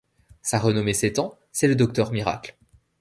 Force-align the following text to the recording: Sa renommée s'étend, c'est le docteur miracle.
Sa 0.41 0.57
renommée 0.57 0.95
s'étend, 0.95 1.37
c'est 1.51 1.67
le 1.67 1.75
docteur 1.75 2.11
miracle. 2.11 2.55